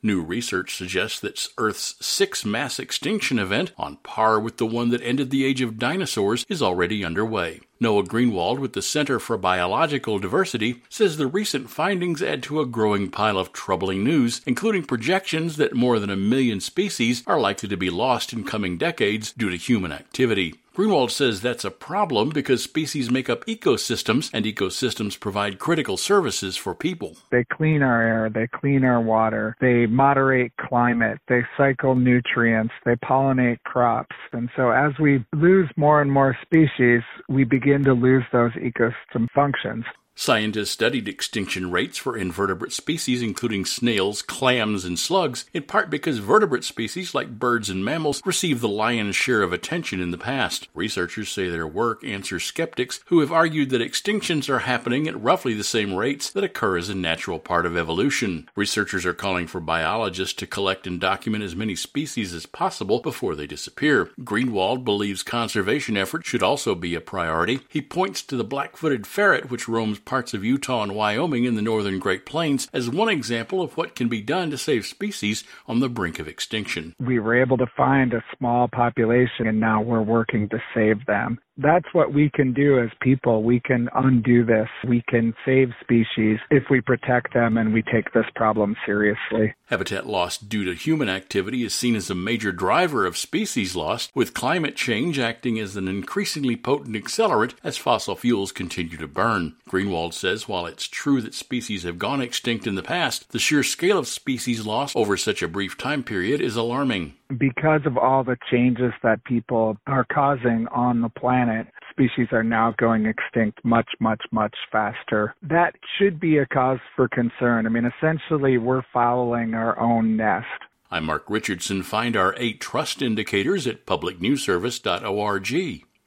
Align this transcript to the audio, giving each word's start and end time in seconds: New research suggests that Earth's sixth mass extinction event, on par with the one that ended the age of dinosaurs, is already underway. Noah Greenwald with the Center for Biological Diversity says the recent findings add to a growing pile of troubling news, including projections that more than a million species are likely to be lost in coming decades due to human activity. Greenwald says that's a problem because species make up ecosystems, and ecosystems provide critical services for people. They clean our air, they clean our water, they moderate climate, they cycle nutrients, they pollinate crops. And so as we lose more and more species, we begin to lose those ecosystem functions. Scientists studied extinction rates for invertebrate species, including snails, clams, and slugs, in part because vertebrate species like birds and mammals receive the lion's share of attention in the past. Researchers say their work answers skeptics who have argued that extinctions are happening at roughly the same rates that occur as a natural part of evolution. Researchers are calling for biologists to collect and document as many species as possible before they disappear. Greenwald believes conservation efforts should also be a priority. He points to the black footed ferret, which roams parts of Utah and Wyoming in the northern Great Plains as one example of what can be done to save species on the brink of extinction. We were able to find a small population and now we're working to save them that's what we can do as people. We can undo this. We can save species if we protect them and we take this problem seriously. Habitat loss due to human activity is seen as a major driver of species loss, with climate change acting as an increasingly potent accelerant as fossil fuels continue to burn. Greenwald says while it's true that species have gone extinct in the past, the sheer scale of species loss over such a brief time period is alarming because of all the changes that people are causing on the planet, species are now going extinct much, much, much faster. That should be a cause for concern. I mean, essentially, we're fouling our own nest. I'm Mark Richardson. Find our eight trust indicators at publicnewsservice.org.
New 0.00 0.22
research 0.22 0.76
suggests 0.76 1.18
that 1.18 1.48
Earth's 1.58 1.96
sixth 2.00 2.44
mass 2.44 2.78
extinction 2.78 3.38
event, 3.38 3.72
on 3.76 3.96
par 4.04 4.38
with 4.38 4.56
the 4.56 4.66
one 4.66 4.90
that 4.90 5.02
ended 5.02 5.30
the 5.30 5.44
age 5.44 5.60
of 5.60 5.78
dinosaurs, 5.78 6.46
is 6.48 6.62
already 6.62 7.04
underway. 7.04 7.60
Noah 7.80 8.04
Greenwald 8.04 8.60
with 8.60 8.74
the 8.74 8.82
Center 8.82 9.18
for 9.18 9.36
Biological 9.36 10.18
Diversity 10.18 10.82
says 10.88 11.16
the 11.16 11.26
recent 11.26 11.68
findings 11.68 12.22
add 12.22 12.44
to 12.44 12.60
a 12.60 12.66
growing 12.66 13.10
pile 13.10 13.38
of 13.38 13.52
troubling 13.52 14.04
news, 14.04 14.40
including 14.46 14.84
projections 14.84 15.56
that 15.56 15.74
more 15.74 15.98
than 15.98 16.10
a 16.10 16.16
million 16.16 16.60
species 16.60 17.24
are 17.26 17.40
likely 17.40 17.68
to 17.68 17.76
be 17.76 17.90
lost 17.90 18.32
in 18.32 18.44
coming 18.44 18.78
decades 18.78 19.32
due 19.32 19.50
to 19.50 19.56
human 19.56 19.90
activity. 19.90 20.54
Greenwald 20.78 21.10
says 21.10 21.40
that's 21.40 21.64
a 21.64 21.72
problem 21.72 22.28
because 22.28 22.62
species 22.62 23.10
make 23.10 23.28
up 23.28 23.44
ecosystems, 23.46 24.30
and 24.32 24.44
ecosystems 24.44 25.18
provide 25.18 25.58
critical 25.58 25.96
services 25.96 26.56
for 26.56 26.72
people. 26.72 27.16
They 27.32 27.42
clean 27.52 27.82
our 27.82 28.00
air, 28.00 28.30
they 28.30 28.46
clean 28.46 28.84
our 28.84 29.00
water, 29.00 29.56
they 29.60 29.86
moderate 29.86 30.52
climate, 30.56 31.18
they 31.26 31.40
cycle 31.56 31.96
nutrients, 31.96 32.72
they 32.84 32.94
pollinate 32.94 33.60
crops. 33.64 34.14
And 34.32 34.48
so 34.54 34.70
as 34.70 34.92
we 35.00 35.24
lose 35.34 35.68
more 35.76 36.00
and 36.00 36.12
more 36.12 36.38
species, 36.42 37.02
we 37.28 37.42
begin 37.42 37.82
to 37.82 37.92
lose 37.92 38.22
those 38.30 38.52
ecosystem 38.52 39.26
functions. 39.34 39.84
Scientists 40.20 40.72
studied 40.72 41.06
extinction 41.06 41.70
rates 41.70 41.96
for 41.96 42.16
invertebrate 42.16 42.72
species, 42.72 43.22
including 43.22 43.64
snails, 43.64 44.20
clams, 44.20 44.84
and 44.84 44.98
slugs, 44.98 45.44
in 45.54 45.62
part 45.62 45.88
because 45.88 46.18
vertebrate 46.18 46.64
species 46.64 47.14
like 47.14 47.38
birds 47.38 47.70
and 47.70 47.84
mammals 47.84 48.20
receive 48.24 48.60
the 48.60 48.68
lion's 48.68 49.14
share 49.14 49.42
of 49.42 49.52
attention 49.52 50.00
in 50.00 50.10
the 50.10 50.18
past. 50.18 50.66
Researchers 50.74 51.28
say 51.28 51.48
their 51.48 51.68
work 51.68 52.02
answers 52.02 52.42
skeptics 52.42 52.98
who 53.06 53.20
have 53.20 53.30
argued 53.30 53.70
that 53.70 53.80
extinctions 53.80 54.48
are 54.48 54.58
happening 54.58 55.06
at 55.06 55.22
roughly 55.22 55.54
the 55.54 55.62
same 55.62 55.94
rates 55.94 56.30
that 56.30 56.42
occur 56.42 56.76
as 56.76 56.88
a 56.88 56.96
natural 56.96 57.38
part 57.38 57.64
of 57.64 57.76
evolution. 57.76 58.48
Researchers 58.56 59.06
are 59.06 59.14
calling 59.14 59.46
for 59.46 59.60
biologists 59.60 60.34
to 60.34 60.48
collect 60.48 60.88
and 60.88 61.00
document 61.00 61.44
as 61.44 61.54
many 61.54 61.76
species 61.76 62.34
as 62.34 62.44
possible 62.44 62.98
before 62.98 63.36
they 63.36 63.46
disappear. 63.46 64.10
Greenwald 64.22 64.84
believes 64.84 65.22
conservation 65.22 65.96
efforts 65.96 66.28
should 66.28 66.42
also 66.42 66.74
be 66.74 66.96
a 66.96 67.00
priority. 67.00 67.60
He 67.68 67.80
points 67.80 68.20
to 68.22 68.36
the 68.36 68.42
black 68.42 68.76
footed 68.76 69.06
ferret, 69.06 69.48
which 69.48 69.68
roams 69.68 70.00
parts 70.08 70.32
of 70.32 70.42
Utah 70.42 70.82
and 70.82 70.94
Wyoming 70.94 71.44
in 71.44 71.54
the 71.54 71.62
northern 71.62 71.98
Great 71.98 72.24
Plains 72.24 72.66
as 72.72 72.88
one 72.88 73.10
example 73.10 73.60
of 73.60 73.76
what 73.76 73.94
can 73.94 74.08
be 74.08 74.22
done 74.22 74.50
to 74.50 74.58
save 74.58 74.86
species 74.86 75.44
on 75.66 75.80
the 75.80 75.90
brink 75.90 76.18
of 76.18 76.26
extinction. 76.26 76.94
We 76.98 77.20
were 77.20 77.40
able 77.40 77.58
to 77.58 77.66
find 77.76 78.14
a 78.14 78.24
small 78.36 78.68
population 78.68 79.46
and 79.46 79.60
now 79.60 79.82
we're 79.82 80.02
working 80.02 80.48
to 80.48 80.58
save 80.74 81.04
them 81.04 81.38
that's 81.58 81.86
what 81.92 82.14
we 82.14 82.30
can 82.30 82.52
do 82.52 82.78
as 82.78 82.90
people. 83.02 83.42
We 83.42 83.60
can 83.60 83.88
undo 83.94 84.44
this. 84.44 84.68
We 84.86 85.02
can 85.08 85.34
save 85.44 85.70
species 85.80 86.38
if 86.50 86.64
we 86.70 86.80
protect 86.80 87.34
them 87.34 87.58
and 87.58 87.74
we 87.74 87.82
take 87.82 88.12
this 88.12 88.26
problem 88.36 88.76
seriously. 88.86 89.54
Habitat 89.66 90.06
loss 90.06 90.38
due 90.38 90.64
to 90.64 90.74
human 90.74 91.08
activity 91.08 91.64
is 91.64 91.74
seen 91.74 91.96
as 91.96 92.08
a 92.08 92.14
major 92.14 92.52
driver 92.52 93.04
of 93.04 93.18
species 93.18 93.74
loss, 93.74 94.08
with 94.14 94.34
climate 94.34 94.76
change 94.76 95.18
acting 95.18 95.58
as 95.58 95.76
an 95.76 95.88
increasingly 95.88 96.56
potent 96.56 96.96
accelerant 96.96 97.54
as 97.64 97.76
fossil 97.76 98.14
fuels 98.14 98.52
continue 98.52 98.96
to 98.96 99.08
burn. 99.08 99.56
Greenwald 99.68 99.97
says 100.14 100.48
while 100.48 100.66
it's 100.66 100.88
true 100.88 101.20
that 101.20 101.34
species 101.34 101.82
have 101.82 101.98
gone 101.98 102.20
extinct 102.20 102.66
in 102.66 102.74
the 102.74 102.82
past, 102.82 103.30
the 103.32 103.38
sheer 103.38 103.62
scale 103.62 103.98
of 103.98 104.08
species 104.08 104.64
loss 104.64 104.96
over 104.96 105.16
such 105.16 105.42
a 105.42 105.48
brief 105.48 105.76
time 105.76 106.02
period 106.02 106.40
is 106.40 106.56
alarming 106.56 107.14
because 107.36 107.82
of 107.84 107.98
all 107.98 108.24
the 108.24 108.38
changes 108.50 108.92
that 109.02 109.22
people 109.24 109.76
are 109.86 110.06
causing 110.12 110.66
on 110.68 111.02
the 111.02 111.08
planet, 111.08 111.66
species 111.90 112.28
are 112.32 112.42
now 112.42 112.74
going 112.78 113.06
extinct 113.06 113.62
much, 113.64 113.88
much, 114.00 114.22
much 114.32 114.54
faster. 114.72 115.34
That 115.42 115.74
should 115.98 116.18
be 116.18 116.38
a 116.38 116.46
cause 116.46 116.80
for 116.96 117.08
concern. 117.08 117.66
I 117.66 117.68
mean, 117.68 117.84
essentially, 117.84 118.56
we're 118.58 118.82
fouling 118.92 119.54
our 119.54 119.78
own 119.78 120.16
nest. 120.16 120.46
I'm 120.90 121.04
Mark 121.04 121.24
Richardson. 121.28 121.82
Find 121.82 122.16
our 122.16 122.34
eight 122.38 122.62
trust 122.62 123.02
indicators 123.02 123.66
at 123.66 123.84
publicnewsservice.org. 123.84 125.84